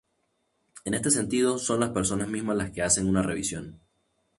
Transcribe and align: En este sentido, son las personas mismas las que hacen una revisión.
En 0.83 0.95
este 0.95 1.11
sentido, 1.11 1.59
son 1.59 1.79
las 1.81 1.91
personas 1.91 2.27
mismas 2.27 2.57
las 2.57 2.71
que 2.71 2.81
hacen 2.81 3.07
una 3.07 3.21
revisión. 3.21 3.79